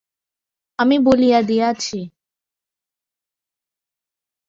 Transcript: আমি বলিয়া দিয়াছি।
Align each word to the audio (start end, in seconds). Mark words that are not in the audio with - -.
আমি 0.79 0.95
বলিয়া 0.99 1.39
দিয়াছি। 1.41 1.97